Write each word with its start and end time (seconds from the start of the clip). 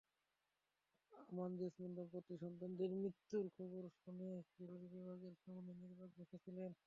আমান-জেসমিন 1.13 1.91
দম্পতি 1.97 2.33
সন্তানদের 2.41 2.89
মৃত্যুর 2.97 3.45
খবর 3.55 3.83
শুনে 3.97 4.27
জরুরি 4.55 4.87
বিভাগের 4.93 5.35
সামনে 5.43 5.71
নির্বাক 5.81 6.09
বসে 6.17 6.37
ছিলেন। 6.45 6.71